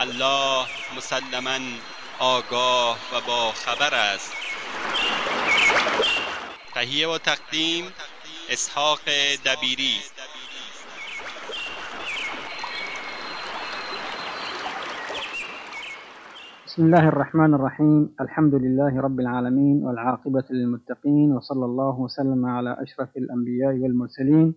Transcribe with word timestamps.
الله 0.00 0.66
مسلما 0.96 1.58
آگاه 2.20 2.98
و 3.12 3.14
با 3.28 3.52
خبر 3.52 3.94
است. 3.94 4.32
تهیه 6.74 7.08
و 7.08 7.18
تقدیم 7.18 7.84
اسحاق 8.50 8.98
دبیری. 9.46 9.96
بسم 16.66 16.82
الله 16.84 17.06
الرحمن 17.08 17.54
الرحيم 17.54 18.14
الحمد 18.20 18.54
لله 18.54 19.00
رب 19.00 19.20
العالمين 19.20 19.82
والعاقبة 19.84 20.44
للمتقين 20.50 21.32
وصلى 21.32 21.64
الله 21.64 22.00
وسلم 22.00 22.46
على 22.46 22.76
أشرف 22.82 23.16
الأنبياء 23.16 23.74
والمرسلين 23.74 24.54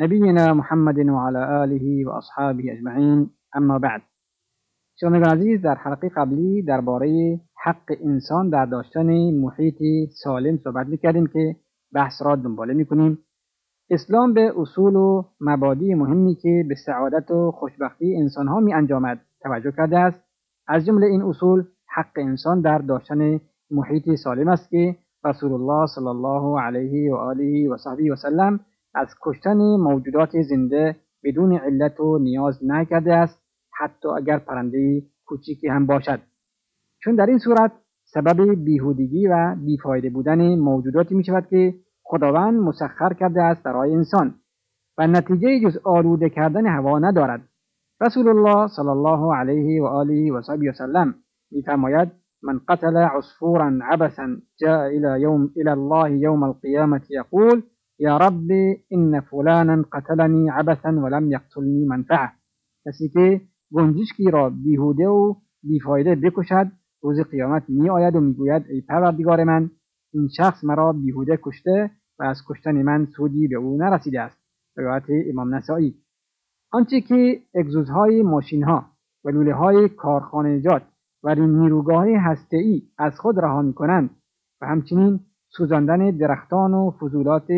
نبينا 0.00 0.52
محمد 0.52 0.98
وعلى 0.98 1.64
آله 1.64 2.06
وأصحابه 2.06 2.72
أجمعين 2.72 3.30
أما 3.56 3.78
بعد 3.78 4.02
شنوندگان 5.00 5.38
عزیز 5.38 5.62
در 5.62 5.74
حلقه 5.74 6.08
قبلی 6.08 6.62
درباره 6.62 7.40
حق 7.64 7.92
انسان 8.04 8.50
در 8.50 8.66
داشتن 8.66 9.30
محیطی 9.30 10.08
سالم 10.22 10.56
صحبت 10.64 10.86
می‌کردیم 10.86 11.26
که 11.26 11.56
بحث 11.94 12.22
را 12.22 12.36
دنباله 12.36 12.74
می‌کنیم. 12.74 13.18
اسلام 13.90 14.34
به 14.34 14.52
اصول 14.56 14.96
و 14.96 15.22
مبادی 15.40 15.94
مهمی 15.94 16.34
که 16.34 16.64
به 16.68 16.74
سعادت 16.74 17.30
و 17.30 17.50
خوشبختی 17.50 18.16
انسانها 18.16 18.60
می 18.60 18.74
انجامد 18.74 19.20
توجه 19.42 19.72
کرده 19.72 19.98
است. 19.98 20.20
از 20.68 20.86
جمله 20.86 21.06
این 21.06 21.22
اصول 21.22 21.64
حق 21.94 22.12
انسان 22.16 22.60
در 22.60 22.78
داشتن 22.78 23.40
محیطی 23.70 24.16
سالم 24.16 24.48
است 24.48 24.70
که 24.70 24.96
رسول 25.24 25.52
الله 25.52 25.86
صلی 25.86 26.06
الله 26.06 26.60
علیه 26.60 27.14
و 27.14 27.16
آله 27.16 27.70
و 27.70 27.76
صحبه 27.76 28.12
و 28.12 28.16
سلم 28.16 28.60
از 28.94 29.08
کشتن 29.22 29.76
موجودات 29.76 30.42
زنده 30.42 30.96
بدون 31.24 31.52
علت 31.52 32.00
و 32.00 32.18
نیاز 32.18 32.58
نکرده 32.64 33.14
است. 33.14 33.47
حتی 33.78 34.08
اگر 34.08 34.38
پرنده 34.38 35.02
کوچیکی 35.26 35.68
هم 35.68 35.86
باشد. 35.86 36.20
چون 37.02 37.14
در 37.14 37.26
این 37.26 37.38
صورت 37.38 37.72
سبب 38.04 38.64
بیهودگی 38.64 39.26
و 39.26 39.56
بیفایده 39.64 40.10
بودن 40.10 40.54
موجوداتی 40.54 41.14
می 41.14 41.24
شود 41.24 41.46
که 41.50 41.74
خداوند 42.02 42.60
مسخر 42.60 43.12
کرده 43.12 43.42
است 43.42 43.62
برای 43.62 43.94
انسان 43.94 44.34
و 44.98 45.06
نتیجه 45.06 45.60
جز 45.60 45.78
آلوده 45.84 46.30
کردن 46.30 46.66
هوا 46.66 46.98
ندارد. 46.98 47.40
رسول 48.00 48.28
الله 48.28 48.68
صلی 48.68 48.88
الله 48.88 49.34
علیه 49.36 49.82
و 49.82 49.86
آله 49.86 50.32
و 50.32 50.42
صحبه 50.42 50.70
وسلم 50.70 51.14
میفرماید 51.50 52.08
من 52.42 52.60
قتل 52.68 52.96
عصفورا 52.96 53.78
عبسا 53.82 54.36
جاء 54.60 54.86
الى 54.86 55.22
يوم 55.22 55.50
الى 55.56 55.72
الله 55.72 56.08
يوم 56.08 56.44
القيامة 56.44 57.02
يقول 57.10 57.62
يا 58.00 58.16
رب 58.16 58.50
ان 58.92 59.20
فلانا 59.20 59.84
قتلني 59.92 60.50
عبثا 60.50 60.90
ولم 60.90 61.30
يقتلني 61.32 61.86
منفعه. 61.86 62.32
کسی 62.86 63.08
که 63.08 63.40
گنجشکی 63.72 64.30
را 64.30 64.50
بیهوده 64.50 65.08
و 65.08 65.34
بیفایده 65.62 66.14
بکشد 66.14 66.66
روز 67.02 67.20
قیامت 67.20 67.64
می 67.68 67.90
آید 67.90 68.16
و 68.16 68.20
می‌گوید 68.20 68.64
ای 68.70 68.80
پروردگار 68.80 69.44
من 69.44 69.70
این 70.12 70.28
شخص 70.36 70.64
مرا 70.64 70.92
بیهوده 70.92 71.38
کشته 71.42 71.90
و 72.18 72.24
از 72.24 72.42
کشتن 72.48 72.82
من 72.82 73.06
سودی 73.16 73.48
به 73.48 73.56
او 73.56 73.76
نرسیده 73.76 74.20
است. 74.20 74.38
روایت 74.76 75.04
امام 75.30 75.54
نسایی 75.54 75.94
آنچه 76.72 77.00
که 77.00 77.42
اگزوزهای 77.54 78.22
ماشینها 78.22 78.86
و 79.24 79.28
لوله 79.28 79.54
های 79.54 79.88
کارخانجات 79.88 80.82
و 81.22 81.34
نیروگاه 81.34 82.02
ای 82.52 82.82
از 82.98 83.12
خود 83.18 83.38
رها 83.38 83.62
می 83.62 83.72
کنند 83.72 84.10
و 84.60 84.66
همچنین 84.66 85.20
سوزاندن 85.48 86.10
درختان 86.10 86.74
و 86.74 86.90
فضولات 86.90 87.48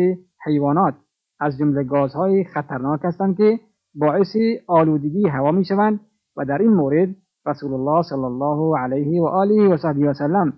حیوانات 0.45 0.95
از 1.39 1.57
جمله 1.57 1.83
گازهای 1.83 2.43
خطرناک 2.43 2.99
هستند 3.03 3.37
که 3.37 3.59
باعث 3.95 4.35
آلودگی 4.67 5.27
هوا 5.27 5.51
می 5.51 5.65
شوند 5.65 5.99
و 6.37 6.45
در 6.45 6.57
این 6.57 6.73
مورد 6.73 7.15
رسول 7.45 7.73
الله 7.73 8.01
صلی 8.03 8.23
الله 8.23 8.79
علیه 8.79 9.21
و 9.21 9.25
آله 9.25 9.67
و 9.73 9.77
صحبه 9.77 10.09
و 10.09 10.13
سلم 10.13 10.53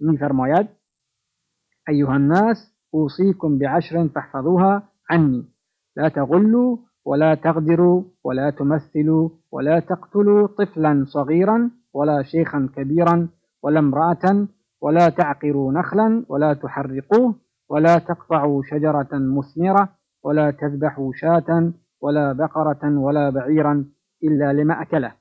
میفرماید 0.00 0.68
ایها 1.88 2.12
الناس 2.12 2.56
اوصیکم 2.90 3.58
بعشر 3.58 4.08
فاحفظوها 4.14 4.82
عنی. 5.10 5.48
لا 5.96 6.08
تغلوا 6.08 6.76
ولا 7.06 7.34
تغدروا 7.34 8.02
ولا 8.24 8.50
تمثلوا 8.50 9.28
ولا 9.52 9.80
تقتلوا 9.80 10.48
طفلا 10.58 11.04
صغيرا 11.08 11.70
ولا 11.94 12.22
شيخا 12.22 12.68
كبيرا 12.76 13.28
ولا 13.62 13.78
امرأة 13.78 14.46
ولا 14.80 15.08
تعقروا 15.08 15.72
نخلا 15.72 16.24
ولا 16.28 16.54
تحرقوه 16.54 17.34
ولا 17.68 17.98
تقطعوا 17.98 18.62
شجرة 18.62 19.08
مثمرة 19.12 19.88
ولا 20.24 20.50
تذبحوا 20.50 21.12
شاة 21.14 21.72
ولا 22.02 22.32
بقرة 22.32 22.98
ولا 22.98 23.30
بعيرا 23.30 23.84
إلا 24.22 24.52
لمأكله 24.52 25.12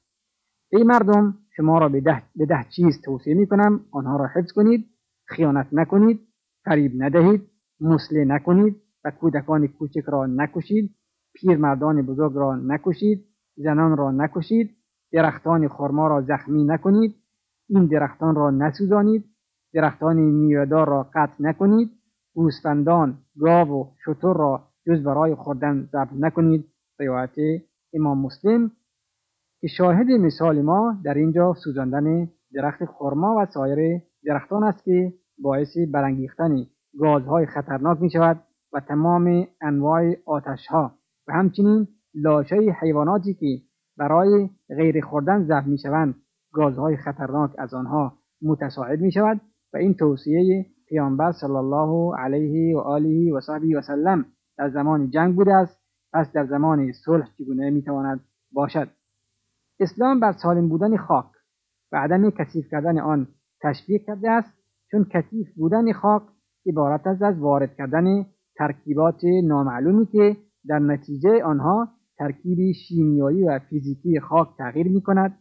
ای 0.74 0.84
مردم 0.84 1.34
شما 1.56 1.78
را 1.78 1.90
به 1.90 2.02
ده, 2.02 2.24
به 2.36 2.46
ده 2.46 2.66
چیز 2.76 3.02
توصیه 3.06 3.34
می 3.34 3.48
کنم 3.48 3.86
آنها 3.92 4.18
را 4.18 4.28
حفظ 4.28 4.52
کنید 4.52 4.86
خیانت 5.26 5.68
نکنید 5.72 6.20
فریب 6.66 6.92
ندهید 7.04 7.42
مسله 7.82 8.26
نکنید 8.26 8.76
و 9.06 9.12
کودکان 9.12 9.68
کوچک 9.68 10.04
را 10.08 10.26
نکشید 10.26 10.96
پیرمردان 11.34 12.02
بزرگ 12.02 12.34
را 12.36 12.56
نکشید 12.56 13.26
زنان 13.58 13.98
را 13.98 14.12
نکشید 14.12 14.76
درختان 15.12 15.68
خرما 15.68 16.08
را 16.08 16.22
زخمی 16.22 16.64
نکنید 16.64 17.16
این 17.70 17.86
درختان 17.86 18.36
را 18.36 18.52
نسوزانید 18.52 19.26
درختان 19.74 20.16
میوهدار 20.16 20.88
را 20.88 21.10
قطع 21.14 21.34
نکنید 21.40 21.92
گوسفندان 22.34 23.18
گاو 23.40 23.70
و 23.70 23.92
شتر 24.06 24.34
را 24.34 24.68
جز 24.88 25.04
برای 25.04 25.36
خوردن 25.36 25.90
ضبط 25.92 26.14
نکنید. 26.20 26.66
روایت 27.00 27.62
امام 27.94 28.22
مسلم 28.22 28.72
که 29.62 29.68
شاهد 29.68 30.08
مثال 30.08 30.62
ما 30.62 30.98
در 31.04 31.14
اینجا 31.14 31.54
سوزاندن 31.64 32.28
درخت 32.54 32.86
خرما 32.86 33.36
و 33.40 33.46
سایر 33.46 34.02
درختان 34.26 34.64
است 34.64 34.84
که 34.84 35.14
باعث 35.38 35.78
برانگیختن 35.94 36.66
گازهای 37.00 37.46
خطرناک 37.46 38.02
می 38.02 38.10
شود 38.10 38.44
و 38.74 38.80
تمام 38.80 39.48
انواع 39.62 40.14
آتشها 40.26 40.92
و 41.28 41.34
همچنین 41.34 41.88
لاشه 42.14 42.56
حیواناتی 42.56 43.34
که 43.34 43.62
برای 43.98 44.50
غیر 44.70 45.06
خوردن 45.06 45.44
ضبط 45.44 45.66
می 45.66 45.78
شوند 45.78 46.16
گازهای 46.54 46.98
خطرناک 46.98 47.52
از 47.58 47.74
آنها 47.74 48.14
متساعد 48.42 49.02
می 49.02 49.12
شود 49.12 49.42
و 49.74 49.78
این 49.78 49.94
توصیه 49.94 50.66
پیامبر 50.90 51.32
صلی 51.32 51.56
الله 51.56 52.18
علیه 52.20 52.78
و 52.78 52.80
آله 52.80 53.34
و 53.34 53.42
صحبه 53.42 53.78
و 53.78 53.82
سلم 53.82 54.26
در 54.58 54.70
زمان 54.70 55.10
جنگ 55.10 55.36
بوده 55.36 55.54
است. 55.54 55.78
پس 56.14 56.32
در 56.32 56.46
زمان 56.46 56.92
صلح 56.92 57.28
چگونه 57.38 57.70
می‌تواند 57.70 58.20
باشد؟ 58.52 58.90
اسلام 59.80 60.20
بر 60.20 60.32
سالم 60.32 60.70
بودن 60.70 60.98
خاک 60.98 61.26
و 61.92 61.98
عدم 61.98 62.30
کثیف 62.30 62.66
کردن 62.72 63.00
آن 63.00 63.28
تشویق 63.62 64.02
کرده 64.08 64.32
است 64.32 64.54
چون 64.92 65.06
کثیف 65.12 65.48
بودن 65.56 65.94
خاک 65.94 66.24
عبارت 66.66 67.08
است 67.08 67.22
از 67.22 67.40
وارد 67.40 67.76
کردن 67.76 68.26
ترکیبات 68.56 69.22
نامعلومی 69.44 70.06
که 70.06 70.38
در 70.68 70.80
نتیجه 70.80 71.44
آنها 71.44 71.88
ترکیبی 72.18 72.74
شیمیایی 72.74 73.44
و 73.44 73.60
فیزیکی 73.60 74.20
خاک 74.20 74.48
تغییر 74.58 74.88
می 74.88 75.02
کند 75.02 75.38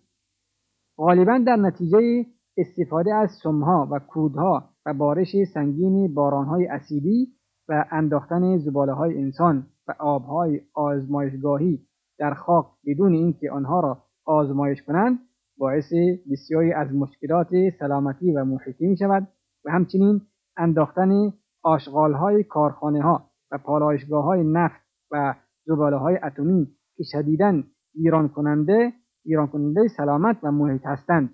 غالبا 0.99 1.39
در 1.47 1.57
نتیجه 1.57 2.27
استفاده 2.57 3.15
از 3.15 3.31
سمها 3.43 3.89
و 3.91 3.99
کودها 3.99 4.71
و 4.87 4.95
بارش 4.95 5.37
سنگین 5.55 6.15
بارانهای 6.15 6.67
اسیدی 6.67 7.36
و 7.69 7.85
انداختن 7.91 8.59
زباله 8.59 8.93
های 8.93 9.19
انسان 9.19 9.67
و 9.89 9.95
آبهای 9.99 10.61
آزمایشگاهی 10.75 11.87
در 12.19 12.35
خاک 12.35 12.67
بدون 12.87 13.13
اینکه 13.13 13.51
آنها 13.51 13.81
را 13.81 14.03
آزمایش 14.25 14.83
کنند 14.83 15.19
باعث 15.59 15.93
بسیاری 16.31 16.73
از 16.73 16.95
مشکلات 16.95 17.49
سلامتی 17.79 18.33
و 18.33 18.45
محیطی 18.45 18.87
می 18.87 18.97
شود 18.97 19.29
و 19.65 19.71
همچنین 19.71 20.21
انداختن 20.57 21.33
آشغال 21.63 22.13
های 22.13 22.45
کارخانه 22.45 23.03
ها 23.03 23.31
و 23.51 23.59
پالایشگاه 23.59 24.25
های 24.25 24.43
نفت 24.45 24.81
و 25.11 25.35
زباله 25.67 25.97
های 25.97 26.19
اتمی 26.23 26.67
که 26.97 27.05
شدیداً 27.13 27.63
ایران 27.95 28.29
کننده 28.29 28.93
ایران 29.25 29.47
کننده 29.47 29.89
سلامت 29.97 30.37
و 30.43 30.53
محیط 30.53 30.87
هستند. 30.87 31.31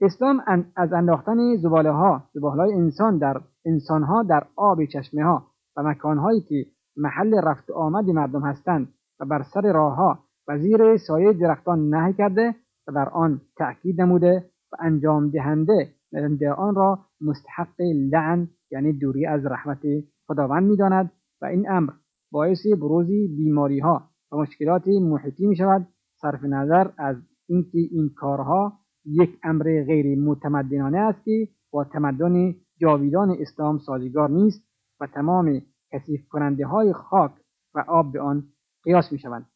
اسلام 0.00 0.42
از 0.76 0.92
انداختن 0.92 1.56
زباله 1.56 1.90
ها 1.90 2.22
زباله 2.34 2.62
های 2.62 2.72
انسان 2.72 3.18
در 3.18 3.40
انسان 3.66 4.02
ها 4.02 4.22
در 4.22 4.46
آب 4.56 4.84
چشمه 4.84 5.24
ها 5.24 5.51
و 5.76 5.82
مکان 5.82 6.18
هایی 6.18 6.40
که 6.40 6.66
محل 6.96 7.40
رفت 7.42 7.70
آمد 7.70 8.10
مردم 8.10 8.42
هستند 8.42 8.88
و 9.20 9.24
بر 9.24 9.42
سر 9.42 9.72
راه 9.72 9.94
ها 9.94 10.18
و 10.48 10.58
زیر 10.58 10.96
سایه 10.96 11.32
درختان 11.32 11.94
نهی 11.94 12.12
کرده 12.12 12.54
و 12.88 12.92
بر 12.92 13.08
آن 13.08 13.40
تأکید 13.56 14.00
نموده 14.00 14.50
و 14.72 14.76
انجام 14.80 15.30
دهنده 15.30 15.88
دهنده 16.12 16.52
آن 16.52 16.74
را 16.74 16.98
مستحق 17.20 17.80
لعن 17.80 18.48
یعنی 18.70 18.92
دوری 18.92 19.26
از 19.26 19.46
رحمت 19.46 19.82
خداوند 20.26 20.70
می‌داند 20.70 21.12
و 21.42 21.44
این 21.44 21.70
امر 21.70 21.92
باعث 22.32 22.66
بروزی 22.80 23.28
بیماری 23.28 23.78
ها 23.78 24.02
و 24.32 24.36
مشکلات 24.36 24.88
محیطی 24.88 25.46
می 25.46 25.56
شود 25.56 25.88
صرف 26.20 26.44
نظر 26.44 26.90
از 26.98 27.16
اینکه 27.48 27.78
این 27.78 28.10
کارها 28.16 28.72
یک 29.04 29.38
امر 29.42 29.64
غیر 29.64 30.18
متمدنانه 30.18 30.98
است 30.98 31.24
که 31.24 31.48
با 31.72 31.84
تمدن 31.84 32.54
جاویدان 32.80 33.36
اسلام 33.40 33.78
سازگار 33.78 34.30
نیست. 34.30 34.71
و 35.02 35.06
تمام 35.06 35.62
کثیف 35.92 36.28
کننده 36.28 36.66
های 36.66 36.92
خاک 36.92 37.32
و 37.74 37.84
آب 37.88 38.12
به 38.12 38.20
آن 38.20 38.44
قیاس 38.84 39.12
می 39.12 39.18
شوند. 39.18 39.46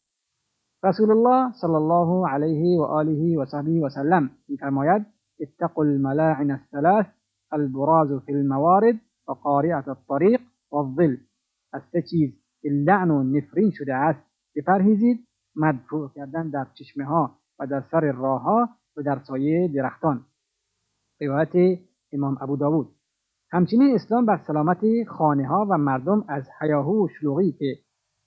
رسول 0.85 1.11
الله 1.11 1.53
صلی 1.53 1.75
الله 1.75 2.29
علیه 2.29 2.81
و 2.81 2.83
آله 2.83 3.39
و 3.39 3.45
صحبه 3.45 3.81
و 3.81 3.89
سلم 3.89 4.31
میفرماید 4.49 5.07
اتقوا 5.41 5.85
الملاعن 5.85 6.51
الثلاث 6.51 7.07
البراز 7.53 8.09
في 8.27 8.33
الموارد 8.33 8.95
و 9.29 9.33
قارعة 9.33 9.89
الطریق 9.89 10.41
و 10.73 10.77
الظل. 10.77 11.17
از 11.73 11.83
سه 11.93 12.03
چیز 12.03 12.31
که 12.63 12.69
لعن 12.69 13.11
و 13.11 13.23
نفرین 13.23 13.71
شده 13.71 13.95
است 13.95 14.21
بپرهیزید 14.57 15.27
مدفوع 15.57 16.11
کردن 16.15 16.51
در 16.51 16.67
چشمه 16.75 17.05
ها 17.05 17.39
و 17.59 17.67
در 17.67 17.85
سر 17.91 18.13
راه 18.13 18.43
ها 18.43 18.69
و 18.97 19.03
در 19.03 19.19
سایه 19.19 19.69
درختان. 19.69 20.27
روایت 21.21 21.81
امام 22.13 22.39
ابو 22.41 22.57
داود. 22.57 22.96
همچنین 23.53 23.95
اسلام 23.95 24.27
بر 24.27 24.41
سلامت 24.47 24.79
خانه 25.09 25.47
ها 25.47 25.67
و 25.71 25.79
مردم 25.79 26.25
از 26.29 26.49
حیاهو 26.61 27.05
و 27.05 27.09
شلوغی 27.09 27.53
که 27.53 27.79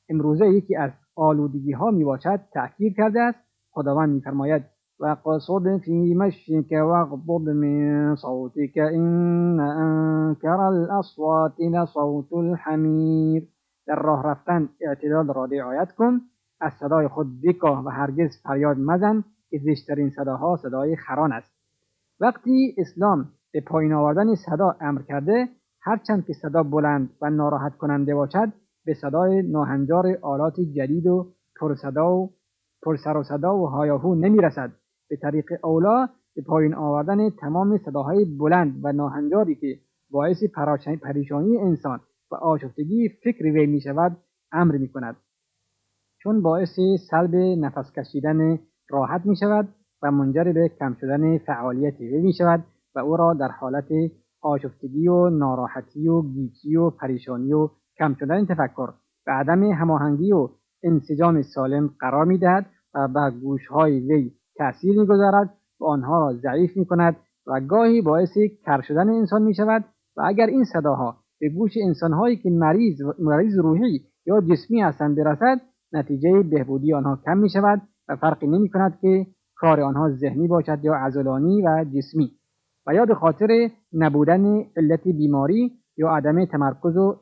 امروزه 0.10 0.50
یکی 0.50 0.75
از 0.75 0.92
آلودگی 1.16 1.71
ها 1.71 1.92
می 1.92 2.04
باشد 2.04 2.39
تأکید 2.54 2.95
کرده 2.98 3.21
است. 3.21 3.39
خداوند 3.71 4.10
میفرماید 4.10 4.63
و 5.00 5.16
قصد 5.25 5.77
فی 5.77 6.13
مشیک 6.13 6.71
واغضب 6.71 7.50
من 7.50 8.16
صوتك 8.16 8.77
این 8.77 9.60
انکر 9.60 10.48
الاصوات 10.48 11.54
لصوت 11.60 12.33
الحمیر 12.33 13.48
در 13.88 13.95
راه 13.95 14.24
رفتن 14.24 14.69
اعتدال 14.81 15.27
را 15.27 15.45
رعایت 15.45 15.92
کن. 15.92 16.21
از 16.62 16.74
صدای 16.80 17.07
خود 17.07 17.42
بکاه 17.42 17.86
و 17.86 17.89
هرگز 17.89 18.30
فریاد 18.44 18.77
مزن 18.77 19.24
که 19.50 19.57
زشترین 19.57 20.10
صداها 20.10 20.57
صدای 20.63 20.95
خران 20.95 21.31
است. 21.31 21.51
وقتی 22.19 22.75
اسلام 22.77 23.25
به 23.53 23.61
پایین 23.61 23.93
آوردن 23.93 24.35
صدا 24.35 24.75
امر 24.81 25.01
کرده 25.01 25.49
هرچند 25.81 26.25
که 26.25 26.33
صدا 26.33 26.63
بلند 26.63 27.09
و 27.21 27.29
ناراحت 27.29 27.77
کننده 27.77 28.15
باشد 28.15 28.53
به 28.85 28.93
صدای 28.93 29.41
ناهنجار 29.41 30.17
آلات 30.21 30.59
جدید 30.59 31.07
و 31.07 31.33
پرصدا 31.61 32.15
و 32.15 32.33
پرسر 32.83 33.17
و 33.17 33.23
صدا 33.23 33.57
و 33.57 33.65
هایاهو 33.65 34.15
نمی‌رسد. 34.15 34.71
به 35.09 35.15
طریق 35.15 35.65
اولا 35.65 36.09
به 36.35 36.41
پایین 36.41 36.75
آوردن 36.75 37.29
تمام 37.29 37.77
صداهای 37.77 38.25
بلند 38.25 38.79
و 38.83 38.91
ناهنجاری 38.91 39.55
که 39.55 39.79
باعث 40.11 40.43
پریشانی 41.03 41.57
انسان 41.57 41.99
و 42.31 42.35
آشفتگی 42.35 43.09
فکر 43.23 43.43
وی 43.43 43.65
می 43.65 43.81
شود 43.81 44.17
امر 44.51 44.77
می 44.77 44.87
کند 44.87 45.15
چون 46.21 46.41
باعث 46.41 46.79
سلب 47.09 47.35
نفس 47.35 47.91
کشیدن 47.91 48.59
راحت 48.89 49.25
می 49.25 49.35
شود 49.35 49.67
و 50.01 50.11
منجر 50.11 50.43
به 50.43 50.71
کم 50.79 50.95
شدن 51.01 51.37
فعالیت 51.37 51.99
وی 51.99 52.21
می 52.21 52.33
شود 52.33 52.63
و 52.95 53.00
او 53.00 53.18
را 53.18 53.33
در 53.33 53.47
حالت 53.47 53.88
آشفتگی 54.41 55.07
و 55.07 55.30
ناراحتی 55.30 56.07
و 56.07 56.21
گیجی 56.21 56.75
و 56.75 56.89
پریشانی 56.89 57.53
و 57.53 57.69
کم 57.97 58.15
شدن 58.19 58.45
تفکر 58.45 58.89
و 59.27 59.31
عدم 59.31 59.63
هماهنگی 59.63 60.31
و 60.31 60.50
انسجام 60.83 61.41
سالم 61.41 61.88
قرار 62.00 62.25
می 62.25 62.38
دهد 62.38 62.65
و 62.94 63.07
بر 63.07 63.31
گوشهای 63.31 64.00
وی 64.00 64.31
تأثیر 64.56 65.00
می 65.00 65.06
گذارد 65.06 65.53
و 65.80 65.86
آنها 65.86 66.19
را 66.19 66.33
ضعیف 66.33 66.77
می 66.77 66.86
کند 66.86 67.15
و 67.47 67.59
گاهی 67.59 68.01
باعث 68.01 68.38
کر 68.65 68.81
شدن 68.81 69.09
انسان 69.09 69.42
می 69.42 69.53
شود 69.53 69.85
و 70.18 70.21
اگر 70.25 70.45
این 70.45 70.63
صداها 70.63 71.18
به 71.39 71.50
گوش 71.50 71.71
انسانهایی 71.88 72.35
که 72.35 72.50
مریض, 72.50 73.01
مریض 73.19 73.57
روحی 73.57 74.01
یا 74.25 74.42
جسمی 74.42 74.81
هستند 74.81 75.18
برسد 75.18 75.62
نتیجه 75.94 76.44
بهبودی 76.44 76.94
آنها 76.94 77.19
کم 77.25 77.38
می 77.38 77.50
شود 77.50 77.81
و 78.09 78.15
فرقی 78.15 78.47
نمی 78.47 78.69
کند 78.69 79.00
که 79.01 79.25
کار 79.56 79.81
آنها 79.81 80.09
ذهنی 80.09 80.47
باشد 80.47 80.80
یا 80.83 80.94
عضلانی 80.95 81.62
و 81.62 81.85
جسمی. 81.95 82.38
یا 82.94 83.06
به 83.06 83.15
خاطر 83.15 83.69
نبودن 83.94 84.45
علت 84.77 85.03
بیماری 85.03 85.71
یا 85.97 86.09
عدم 86.09 86.45
تمرکز 86.45 86.97
و 86.97 87.19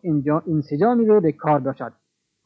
انسجامی 0.48 1.06
رو 1.06 1.22
به 1.22 1.31
کار 1.31 1.60
باشد. 1.60 1.94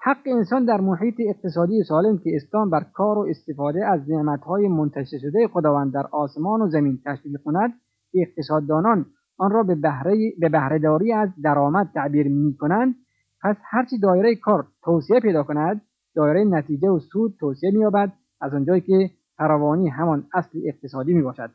حق 0.03 0.17
انسان 0.25 0.65
در 0.65 0.81
محیط 0.81 1.15
اقتصادی 1.29 1.83
سالم 1.83 2.17
که 2.17 2.31
اسلام 2.35 2.69
بر 2.69 2.85
کار 2.93 3.17
و 3.17 3.25
استفاده 3.29 3.85
از 3.85 4.09
نعمتهای 4.09 4.67
منتشر 4.67 5.17
شده 5.17 5.47
خداوند 5.47 5.93
در 5.93 6.07
آسمان 6.11 6.61
و 6.61 6.69
زمین 6.69 6.99
تشویق 7.05 7.41
کند 7.45 7.73
اقتصاددانان 8.13 9.05
آن 9.37 9.51
را 9.51 9.63
به 9.63 9.75
بهره 9.75 10.17
به 10.39 10.49
بهرهداری 10.49 11.13
از 11.13 11.29
درآمد 11.43 11.89
تعبیر 11.93 12.27
می 12.27 12.57
کنند 12.57 12.95
پس 13.43 13.55
هرچی 13.63 13.99
دایره 13.99 14.35
کار 14.35 14.67
توسعه 14.83 15.19
پیدا 15.19 15.43
کند 15.43 15.81
دایره 16.15 16.43
نتیجه 16.43 16.89
و 16.89 16.99
سود 16.99 17.35
توسعه 17.39 17.71
مییابد 17.71 18.13
از 18.41 18.53
آنجایی 18.53 18.81
که 18.81 19.09
فراوانی 19.37 19.89
همان 19.89 20.23
اصل 20.33 20.59
اقتصادی 20.65 21.13
می 21.13 21.21
باشد 21.21 21.51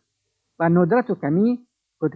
و 0.60 0.68
ندرت 0.68 1.10
و 1.10 1.14
کمی 1.14 1.66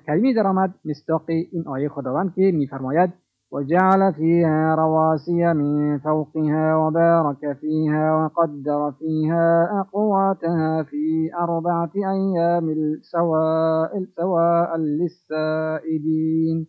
کمی 0.06 0.34
درآمد 0.34 0.75
مصداق 0.84 1.25
این 1.26 1.64
آیه 1.66 1.88
خداوند 1.88 2.34
که 2.34 2.52
میفرماید 2.54 3.12
وجعل 3.52 4.12
فيها 4.12 4.75
رواسي 4.75 5.52
من 5.52 5.98
فوقها 5.98 6.76
وبارك 6.76 7.56
فيها 7.60 8.16
وقدر 8.16 8.92
فيها 8.98 9.81
أقواتها 9.81 10.82
في 10.82 11.31
أربعة 11.34 11.91
أيام 11.96 12.74
سواء 13.03 14.05
سواء 14.17 14.76
للسائدين 14.76 16.67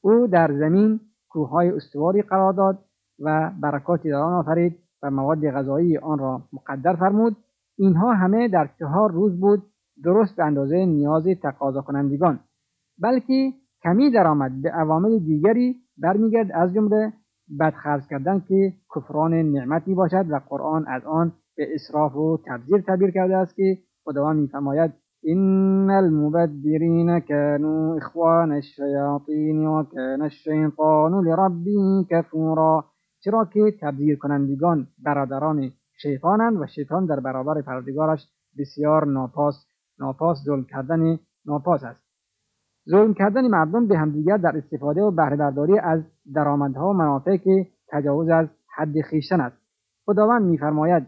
او 0.00 0.26
در 0.26 0.52
زمین 0.58 1.00
کوههای 1.28 1.70
استواری 1.70 2.22
قرار 2.22 2.52
داد 2.52 2.78
و 3.20 3.50
برکاتی 3.62 4.10
در 4.10 4.16
آن 4.16 4.32
آفرید 4.32 4.78
و 5.02 5.10
مواد 5.10 5.50
غذایی 5.50 5.98
آن 5.98 6.18
را 6.18 6.42
مقدر 6.52 6.96
فرمود. 6.96 7.36
اینها 7.78 8.12
همه 8.12 8.48
در 8.48 8.70
چهار 8.78 9.12
روز 9.12 9.40
بود 9.40 9.62
درست 10.04 10.36
به 10.36 10.44
اندازه 10.44 10.86
نیاز 10.86 11.26
تقاضا 11.42 11.80
کنندگان 11.80 12.40
بلکه 13.02 13.52
کمی 13.82 14.10
درآمد 14.10 14.62
به 14.62 14.70
عوامل 14.70 15.18
دیگری 15.18 15.76
برمیگرد 15.98 16.52
از 16.52 16.74
جمله 16.74 17.12
بدخرج 17.60 18.02
کردن 18.10 18.40
که 18.48 18.72
کفران 18.96 19.34
نعمت 19.34 19.88
می 19.88 19.94
باشد 19.94 20.26
و 20.30 20.40
قرآن 20.48 20.86
از 20.86 21.04
آن 21.04 21.32
به 21.56 21.74
اصراف 21.74 22.16
و 22.16 22.38
تبذیر 22.46 22.80
تعبیر 22.80 23.10
کرده 23.10 23.36
است 23.36 23.56
که 23.56 23.78
خداوند 24.04 24.40
میفرماید 24.40 24.92
این 25.22 25.90
المبذرین 25.90 27.20
كانوا 27.20 27.94
اخوان 27.94 28.52
الشیاطین 28.52 29.66
و 29.66 29.82
کان 29.82 30.22
الشیطان 30.22 31.24
لربه 31.24 32.04
کفورا 32.10 32.84
چرا 33.20 33.44
که 33.44 33.74
تبذیر 33.80 34.18
کنندگان 34.18 34.86
برادران 35.04 35.70
شیطانند 36.02 36.60
و 36.60 36.66
شیطان 36.66 37.06
در 37.06 37.20
برابر 37.20 37.62
پروردگارش 37.62 38.28
بسیار 38.58 39.06
ناپاس 39.06 39.54
ناپاس 40.00 40.38
ظلم 40.44 40.64
کردن 40.64 41.18
ناپاس 41.46 41.84
است. 41.84 42.00
ظلم 42.90 43.14
کردن 43.14 43.48
مردم 43.48 43.86
به 43.86 43.98
همدیگر 43.98 44.36
در 44.36 44.56
استفاده 44.56 45.02
و 45.02 45.10
بهره 45.10 45.80
از 45.82 46.02
درآمدها 46.34 46.90
و 46.90 46.92
منافع 46.92 47.36
که 47.36 47.66
تجاوز 47.88 48.28
از 48.28 48.48
حد 48.76 49.00
خیشتن 49.00 49.40
است. 49.40 49.56
خداوند 50.06 50.42
میفرماید 50.42 51.06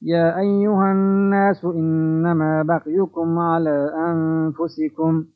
یا 0.00 0.36
ایها 0.36 0.88
الناس 0.88 1.64
انما 1.64 2.64
بقیکم 2.64 3.38
علی 3.38 3.68
انفسکم. 3.96 5.26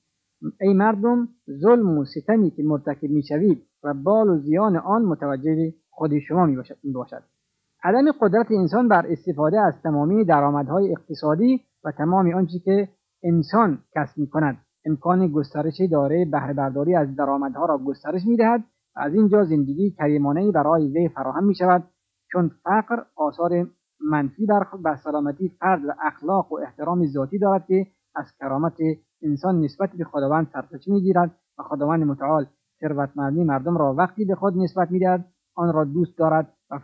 ای 0.61 0.75
مردم 0.75 1.29
ظلم 1.61 1.99
و 1.99 2.05
ستمی 2.05 2.51
که 2.51 2.63
مرتکب 2.63 3.11
می‌شوید 3.11 3.63
و 3.85 3.95
بال 3.95 4.29
و 4.29 4.39
زیان 4.39 4.77
آن 4.77 5.03
متوجه 5.03 5.73
خود 5.91 6.19
شما 6.19 6.47
می 6.47 6.57
باشد 6.93 7.23
عدم 7.85 8.13
قدرت 8.21 8.47
انسان 8.51 8.89
بر 8.89 9.07
استفاده 9.07 9.61
از 9.61 9.75
تمامی 9.83 10.25
درآمدهای 10.25 10.93
اقتصادی 10.93 11.61
و 11.85 11.91
تمامی 11.91 12.35
آنچه 12.35 12.59
که 12.59 12.89
انسان 13.23 13.79
کسب 13.95 14.19
می 14.19 14.27
کند 14.27 14.57
امکان 14.87 15.29
گسترش 15.29 15.81
داره 15.91 16.25
بهره 16.25 16.55
برداری 16.55 16.95
از 16.95 17.17
درآمدها 17.17 17.67
را 17.67 17.79
گسترش 17.79 18.27
می 18.27 18.37
دهد 18.37 18.61
و 18.97 19.01
از 19.01 19.15
اینجا 19.15 19.45
زندگی 19.45 19.91
کریمانه 19.91 20.53
برای 20.53 20.89
وی 20.89 21.09
فراهم 21.09 21.45
می 21.45 21.55
شود 21.55 21.85
چون 22.33 22.51
فقر 22.65 23.03
آثار 23.17 23.67
منفی 24.01 24.47
بر 24.85 24.97
سلامتی 25.05 25.49
فرد 25.49 25.85
و 25.85 25.93
اخلاق 26.03 26.53
و 26.53 26.55
احترام 26.55 27.07
ذاتی 27.07 27.39
دارد 27.39 27.67
که 27.67 27.87
از 28.15 28.27
کرامت 28.39 28.77
انسان 29.23 29.61
نسبت 29.61 29.91
به 29.91 30.05
خداوند 30.05 30.51
سرچشمه 30.53 30.95
می‌گیرد 30.95 31.31
و 31.59 31.63
خداوند 31.63 32.03
متعال 32.03 32.47
ثروتمندی 32.81 33.45
مردم 33.45 33.77
را 33.77 33.95
وقتی 33.95 34.25
به 34.25 34.35
خود 34.35 34.57
نسبت 34.57 34.91
می‌دهد 34.91 35.25
آن 35.57 35.73
را 35.73 35.85
دوست 35.85 36.19
دارد 36.19 36.53
و 36.71 36.79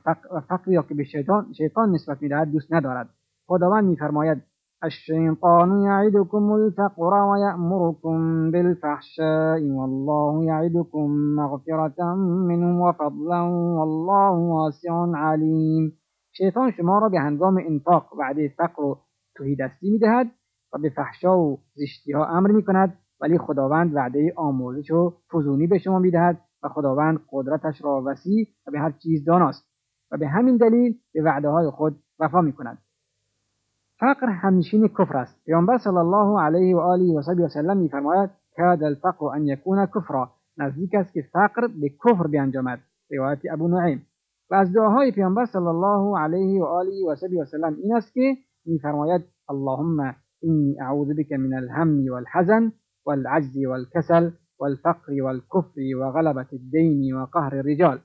فقر 0.49 0.71
یا 0.73 0.83
که 0.83 0.95
به 0.95 1.04
شیطان, 1.04 1.52
شیطان 1.52 1.90
نسبت 1.90 2.23
می‌دهد 2.23 2.50
دوست 2.52 2.73
ندارد. 2.73 3.09
خداوند 3.47 3.85
میفرماید 3.85 4.42
الشيطان 4.84 5.82
يعدكم 5.82 6.52
الفقر 6.52 7.14
ويأمركم 7.14 8.50
بالفحشاء 8.50 9.62
والله 9.62 10.44
يعدكم 10.44 11.06
مغفرة 11.37 12.14
منه 12.49 12.82
وفضلا 12.84 13.40
والله 13.78 14.30
واسع 14.30 14.92
علیم 15.14 15.92
شیطان 16.32 16.70
شما 16.70 16.99
را 16.99 17.08
به 17.08 17.20
هنگام 17.20 17.56
انفاق 17.56 18.12
وعده 18.18 18.49
فقر 18.58 18.82
و 18.82 18.99
توهیدستی 19.37 19.90
می‌دهد 19.90 20.26
و 20.72 20.78
به 20.78 20.90
فحشا 20.90 21.38
و 21.38 21.58
زشتی 21.75 22.12
ها 22.12 22.26
امر 22.26 22.50
می 22.50 22.64
کند 22.64 22.99
ولی 23.20 23.38
خداوند 23.38 23.94
وعده 23.94 24.32
آموزش 24.37 24.90
و 24.90 25.14
فزونی 25.32 25.66
به 25.66 25.78
شما 25.78 25.99
می‌دهد 25.99 26.40
و 26.62 26.68
خداوند 26.68 27.20
قدرتش 27.32 27.84
را 27.84 28.02
وسیع 28.06 28.46
و 28.66 28.70
به 28.70 28.78
هر 28.78 28.90
چیز 28.90 29.25
داناست 29.25 29.64
و 30.10 30.16
به 30.16 30.28
همین 30.28 30.56
دلیل 30.56 30.99
به 31.14 31.22
وعده 31.22 31.49
های 31.49 31.70
خود 31.70 31.96
وفا 32.20 32.40
می 32.40 32.52
کند 32.52 32.78
فقر 34.00 34.28
همنشین 34.28 34.88
کفر 34.88 35.16
است 35.16 35.45
پیامبر 35.45 35.78
صلی 35.78 35.97
الله 35.97 36.40
علیه 36.40 36.76
و 36.76 36.78
آله 36.78 37.19
و 37.19 37.23
صحبی 37.23 37.42
و 37.42 37.49
سلم 37.49 37.76
میفرماید 37.76 38.30
کاد 38.57 38.83
الفقر 38.83 39.26
أن 39.37 39.47
یکون 39.47 39.87
کفرا 39.87 40.30
نزدیک 40.59 40.95
است 40.95 41.12
که 41.12 41.23
فقر 41.33 41.66
به 41.66 41.88
کفر 41.88 42.26
بیانجامد. 42.26 42.80
روایت 43.11 43.38
ابو 43.52 43.69
نعیم. 43.69 44.07
و 44.50 44.54
از 44.54 44.73
دعاهای 44.73 45.12
پیامبر 45.12 45.45
صلی 45.45 45.66
الله 45.66 46.19
علیه 46.19 46.62
و 46.62 46.64
آله 46.64 47.07
و 47.09 47.14
صحبی 47.14 47.40
و 47.40 47.45
سلم 47.45 47.76
این 47.83 47.95
است 47.95 48.14
که 48.14 48.37
میفرماید 48.66 49.23
اللهم 49.50 50.00
إني 50.45 50.80
أعوذ 50.80 51.09
بك 51.19 51.33
من 51.33 51.54
الهم 51.54 52.12
والحزن 52.12 52.73
والعجز 53.07 53.57
والكسل 53.66 54.30
والفقر 54.61 55.23
والكفر 55.23 55.80
وغلبة 56.00 56.47
الدين 56.52 57.14
وقهر 57.14 57.54
الرجال. 57.54 57.99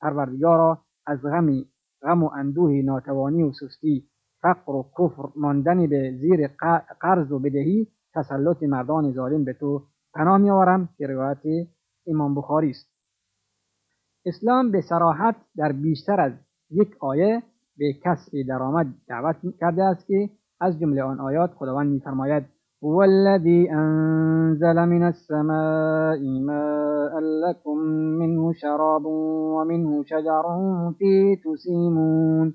پروردگارا 0.00 0.78
از 1.06 1.22
غم 1.22 1.64
غم 2.02 2.22
و 2.22 2.30
اندوه 2.34 2.72
ناتوانی 2.84 3.42
و 3.42 3.52
سستی 3.52 4.08
فقر 4.42 4.72
و 4.72 4.82
کفر 4.98 5.28
ماندن 5.36 5.86
به 5.86 6.12
زیر 6.20 6.46
قرض 7.00 7.32
و 7.32 7.38
بدهی 7.38 7.86
تسلط 8.14 8.62
مردان 8.62 9.12
ظالم 9.12 9.44
به 9.44 9.52
تو 9.52 9.82
پناه 10.14 10.38
میآورم 10.38 10.88
که 10.98 11.06
روایت 11.06 11.68
امام 12.06 12.34
بخاری 12.34 12.70
است. 12.70 12.86
اسلام 14.26 14.70
به 14.70 14.80
سراحت 14.80 15.36
در 15.56 15.72
بیشتر 15.72 16.20
از 16.20 16.32
یک 16.70 16.88
آیه 17.00 17.42
به 17.78 17.92
کسب 18.04 18.32
درآمد 18.48 18.86
دعوت 19.08 19.36
کرده 19.60 19.84
است 19.84 20.06
که 20.06 20.30
از 20.60 20.78
جمله 20.78 21.02
آن 21.02 21.20
آیات 21.20 21.50
خداوند 21.54 21.92
میفرماید 21.92 22.44
هو 22.82 22.98
الذي 23.02 23.70
أنزل 23.70 24.84
من 24.84 25.02
السماء 25.02 26.18
ماء 26.40 27.20
لكم 27.20 27.78
منه 28.18 28.52
شراب 28.52 29.06
ومنه 29.06 30.02
شجر 30.02 30.42
فيه 30.98 31.36
تسيمون 31.44 32.54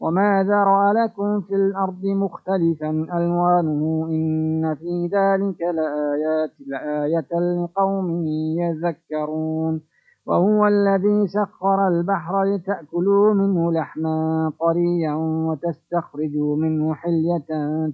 وما 0.00 0.42
ذرأ 0.42 0.92
لكم 0.92 1.40
في 1.40 1.54
الأرض 1.54 2.04
مختلفا 2.04 2.90
ألوانه 2.90 4.06
إن 4.10 4.74
في 4.74 5.06
ذلك 5.06 5.60
لآيات 5.60 6.50
لآية 6.66 7.62
لقوم 7.64 8.26
يذكرون 8.58 9.80
وهو 10.26 10.66
الذي 10.66 11.26
سخر 11.26 11.88
البحر 11.88 12.42
لتأكلوا 12.42 13.34
منه 13.34 13.72
لحما 13.72 14.52
طريا 14.60 15.14
وتستخرجوا 15.48 16.56
منه 16.56 16.94
حلية 16.94 17.46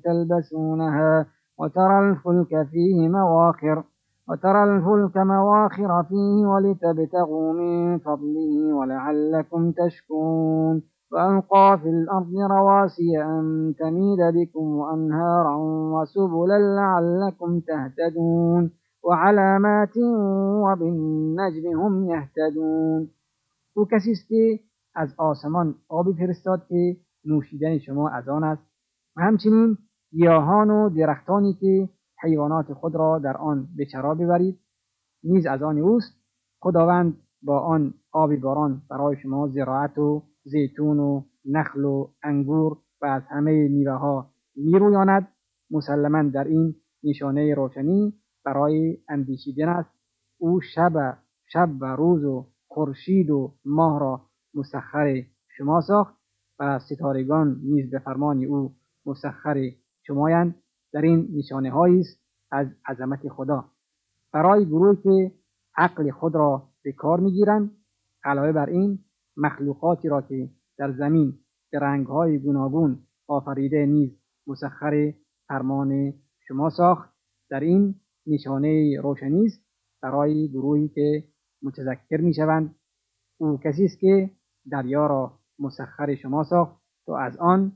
تلبسونها 0.04 1.26
وترى 1.58 2.10
الفلك 2.10 2.66
فيه 2.70 3.08
مواخر 3.08 3.84
وترى 4.28 4.64
الفلك 4.64 5.16
مواخر 5.16 6.02
فيه 6.02 6.46
ولتبتغوا 6.46 7.52
من 7.52 7.98
فضله 7.98 8.74
ولعلكم 8.74 9.72
تشكرون 9.72 10.82
وألقى 11.12 11.78
في 11.82 11.88
الأرض 11.88 12.34
رواسي 12.50 13.22
أن 13.22 13.74
تميد 13.78 14.18
بكم 14.34 14.60
وأنهارا 14.60 15.56
وسبلا 15.94 16.58
لعلكم 16.58 17.60
تهتدون 17.60 18.70
وعلامات 19.04 19.96
وبالنجم 20.64 21.66
هم 21.80 22.10
است 23.92 24.28
که 24.28 24.60
از 24.94 25.14
آسمان 25.18 25.74
آبی 25.88 26.12
فرستاد 26.12 26.66
که 26.68 26.96
نوشیدن 27.24 27.78
شما 27.78 28.08
از 28.08 28.28
آن 28.28 28.44
است. 28.44 28.62
و 29.16 29.22
همچنین 29.22 29.78
گیاهان 30.12 30.70
و 30.70 30.88
درختانی 30.88 31.54
که 31.54 31.88
حیوانات 32.22 32.72
خود 32.72 32.94
را 32.94 33.18
در 33.18 33.36
آن 33.36 33.68
به 33.76 33.86
چرا 33.86 34.14
ببرید 34.14 34.58
نیز 35.24 35.46
از 35.46 35.62
آن 35.62 35.78
اوست. 35.78 36.12
خداوند 36.60 37.16
با 37.42 37.60
آن 37.60 37.94
آب 38.12 38.36
باران 38.36 38.82
برای 38.90 39.16
شما 39.16 39.48
زراعت 39.48 39.98
و 39.98 40.22
زیتون 40.44 40.98
و 40.98 41.22
نخل 41.44 41.84
و 41.84 42.08
انگور 42.22 42.78
و 43.02 43.06
از 43.06 43.22
همه 43.28 43.68
میوه 43.68 43.92
ها 43.92 44.30
میرویاند. 44.56 45.28
مسلما 45.70 46.22
در 46.22 46.44
این 46.44 46.74
نشانه 47.04 47.54
روشنی 47.54 48.14
برای 48.44 48.98
اندیشیدن 49.08 49.68
است. 49.68 49.90
او 50.38 50.60
شب 50.60 51.18
شب 51.52 51.70
و 51.80 51.84
روز 51.84 52.24
و 52.24 52.46
خورشید 52.68 53.30
و 53.30 53.54
ماه 53.64 54.00
را 54.00 54.20
مسخر 54.54 55.22
شما 55.48 55.80
ساخت 55.80 56.14
و 56.58 56.78
ستارگان 56.78 57.60
نیز 57.64 57.90
به 57.90 57.98
فرمان 57.98 58.44
او 58.44 58.74
مسخر 59.06 59.70
شمایند. 60.06 60.54
در 60.92 61.02
این 61.02 61.28
نشانه 61.32 61.76
است 61.76 62.20
از 62.50 62.66
عظمت 62.86 63.28
خدا. 63.28 63.64
برای 64.32 64.66
گروهی 64.66 64.96
که 65.02 65.34
عقل 65.76 66.10
خود 66.10 66.34
را 66.34 66.68
به 66.82 66.92
کار 66.92 67.20
می‌گیرند 67.20 67.70
علاوه 68.24 68.52
بر 68.52 68.70
این 68.70 68.98
مخلوقاتی 69.36 70.08
را 70.08 70.22
که 70.22 70.50
در 70.78 70.92
زمین 70.92 71.38
به 71.70 71.78
رنگهای 71.78 72.38
گوناگون 72.38 72.98
آفریده 73.26 73.86
نیز 73.86 74.10
مسخر 74.46 75.14
فرمان 75.48 76.12
شما 76.40 76.70
ساخت 76.70 77.10
در 77.50 77.60
این 77.60 77.94
نشانه 78.26 79.00
روشنی 79.00 79.46
است 79.46 79.60
برای 80.02 80.48
گروهی 80.48 80.88
که 80.88 81.24
متذکر 81.62 82.20
می‌شوند. 82.20 82.74
او 83.38 83.58
کسی 83.64 83.84
است 83.84 83.98
که 83.98 84.30
دریا 84.70 85.06
را 85.06 85.38
مسخر 85.58 86.14
شما 86.14 86.44
ساخت 86.44 86.76
تا 87.06 87.18
از 87.18 87.36
آن 87.36 87.72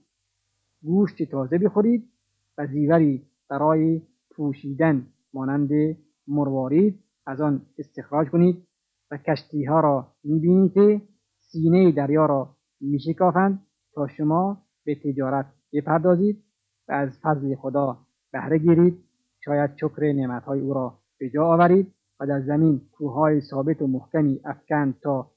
گوشت 0.82 1.22
تازه 1.22 1.58
بخورید 1.58 2.08
و 2.58 2.66
زیوری 2.66 3.22
برای 3.50 4.02
پوشیدن 4.30 5.06
مانند 5.34 5.70
مروارید 6.28 7.00
از 7.26 7.40
آن 7.40 7.66
استخراج 7.78 8.28
کنید 8.28 8.66
و 9.10 9.16
کشتی 9.16 9.64
ها 9.64 9.80
را 9.80 10.12
می‌بینید 10.24 10.72
که 10.72 11.00
سینه 11.54 11.92
دریا 11.92 12.26
را 12.26 12.56
میشکافند 12.80 13.66
تا 13.94 14.06
شما 14.06 14.62
به 14.84 14.94
تجارت 14.94 15.46
بپردازید 15.72 16.44
و 16.88 16.92
از 16.92 17.18
فضل 17.22 17.54
خدا 17.54 17.98
بهره 18.32 18.58
گیرید. 18.58 19.04
شاید 19.44 19.70
شکر 19.76 20.12
نعمتهای 20.12 20.60
او 20.60 20.74
را 20.74 20.98
به 21.18 21.30
جا 21.30 21.46
آورید 21.46 21.94
و 22.20 22.26
در 22.26 22.40
زمین 22.40 22.80
کوههای 22.92 23.40
ثابت 23.40 23.82
و 23.82 23.86
محکمی 23.86 24.40
افکند 24.44 25.00
تا 25.02 25.30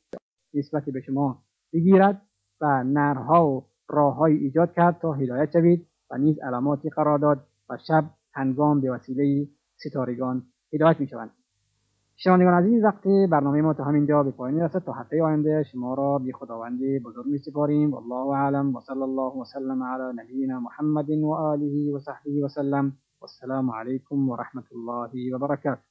نسبت 0.53 0.85
به 0.85 1.01
شما 1.01 1.43
بگیرد 1.73 2.21
و 2.61 2.83
نرها 2.83 3.47
و 3.47 3.65
راههایی 3.89 4.37
ایجاد 4.37 4.73
کرد 4.73 4.99
تا 4.99 5.13
هدایت 5.13 5.51
شوید 5.51 5.87
و 6.11 6.17
نیز 6.17 6.39
علاماتی 6.39 6.89
قرار 6.89 7.19
داد 7.19 7.47
و 7.69 7.77
شب 7.87 8.05
هنگام 8.33 8.81
به 8.81 8.91
وسیله 8.91 9.47
ستارگان 9.75 10.43
هدایت 10.73 10.99
می‌شوند. 10.99 11.36
شنوندگان 12.19 12.53
عزیز 12.53 12.83
وقت 12.83 13.07
برنامه 13.07 13.61
ما 13.61 13.73
تا 13.73 13.83
همینجا 13.83 14.23
به 14.23 14.31
پایان 14.31 14.59
رسد 14.61 14.79
تا 14.79 14.91
هفته 14.91 15.23
آینده 15.23 15.63
شما 15.63 15.93
را 15.93 16.17
به 16.17 16.31
خداوند 16.31 16.79
بزرگ 17.05 17.25
میسپاریم. 17.25 17.91
والله 17.91 18.27
اعلم 18.37 18.75
و 18.75 18.81
الله 18.91 19.33
وسلم 19.41 19.83
علی 19.83 20.21
نبینا 20.23 20.59
محمد 20.59 21.09
و 21.09 21.33
آله 21.33 21.91
و 21.93 21.99
صحبه 21.99 22.43
وسلم 22.43 22.93
والسلام 23.21 23.71
عليكم 23.71 24.29
ورحمة 24.29 24.63
الله 24.71 25.35
وبركاته 25.35 25.81